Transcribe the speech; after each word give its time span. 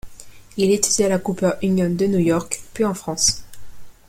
Il 0.57 0.71
étudia 0.71 1.05
à 1.05 1.09
la 1.09 1.19
Cooper 1.19 1.51
Union 1.61 1.87
de 1.91 2.07
New 2.07 2.17
York 2.17 2.59
puis 2.73 2.85
en 2.85 2.95
France. 2.95 3.43